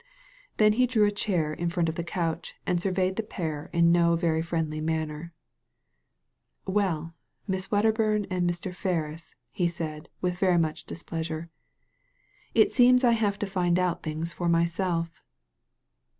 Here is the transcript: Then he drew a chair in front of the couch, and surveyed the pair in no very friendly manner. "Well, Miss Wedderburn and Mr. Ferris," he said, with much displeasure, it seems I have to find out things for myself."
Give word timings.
Then 0.57 0.73
he 0.73 0.87
drew 0.87 1.05
a 1.05 1.11
chair 1.11 1.53
in 1.53 1.69
front 1.69 1.87
of 1.87 1.93
the 1.93 2.03
couch, 2.03 2.55
and 2.65 2.81
surveyed 2.81 3.17
the 3.17 3.21
pair 3.21 3.69
in 3.71 3.91
no 3.91 4.15
very 4.15 4.41
friendly 4.41 4.81
manner. 4.81 5.31
"Well, 6.65 7.13
Miss 7.47 7.69
Wedderburn 7.69 8.25
and 8.31 8.49
Mr. 8.49 8.73
Ferris," 8.73 9.35
he 9.51 9.67
said, 9.67 10.09
with 10.19 10.41
much 10.41 10.85
displeasure, 10.85 11.51
it 12.55 12.73
seems 12.73 13.03
I 13.03 13.11
have 13.11 13.37
to 13.37 13.45
find 13.45 13.77
out 13.77 14.01
things 14.01 14.33
for 14.33 14.49
myself." 14.49 15.21